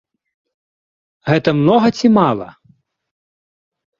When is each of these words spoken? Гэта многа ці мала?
Гэта 1.31 1.49
многа 1.59 1.87
ці 2.01 2.07
мала? 2.17 2.47